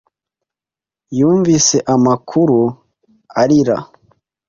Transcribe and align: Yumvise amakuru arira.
Yumvise 1.19 1.77
amakuru 1.93 2.59
arira. 3.41 3.77